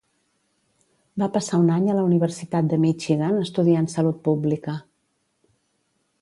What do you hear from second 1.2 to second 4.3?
Va passar un any a la Universitat de Michigan estudiant salut